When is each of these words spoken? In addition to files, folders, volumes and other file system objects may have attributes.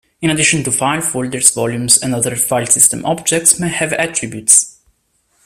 In 0.19 0.31
addition 0.31 0.63
to 0.63 0.71
files, 0.71 1.07
folders, 1.11 1.53
volumes 1.53 1.99
and 2.01 2.15
other 2.15 2.35
file 2.35 2.65
system 2.65 3.05
objects 3.05 3.59
may 3.59 3.69
have 3.69 3.93
attributes. 3.93 4.79